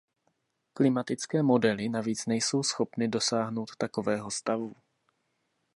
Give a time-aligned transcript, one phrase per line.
[0.73, 4.75] Klimatické modely navíc nejsou schopny dosáhnout takového stavu.